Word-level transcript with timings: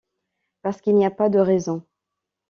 Parce 0.63 0.81
qu'il 0.81 0.95
n'y 0.95 1.05
a 1.05 1.11
pas 1.11 1.29
de 1.29 1.37
raisons. 1.37 1.85